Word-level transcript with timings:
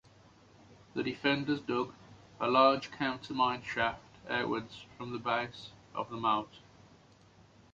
The 0.95 1.03
"defenders" 1.03 1.59
dug 1.61 1.93
a 2.39 2.49
large 2.49 2.89
counter-mine 2.89 3.61
shaft 3.61 4.01
outwards 4.27 4.85
from 4.97 5.11
the 5.11 5.19
base 5.19 5.73
of 5.93 6.09
the 6.09 6.17
moat. 6.17 6.49